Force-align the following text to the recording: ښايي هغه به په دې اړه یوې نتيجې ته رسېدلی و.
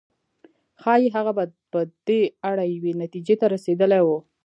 ښايي 0.81 1.07
هغه 1.15 1.31
به 1.37 1.43
په 1.71 1.79
دې 2.07 2.21
اړه 2.49 2.63
یوې 2.75 2.91
نتيجې 3.03 3.35
ته 3.41 3.45
رسېدلی 3.53 4.01
و. 4.03 4.09